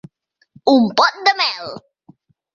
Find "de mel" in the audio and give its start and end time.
1.29-1.71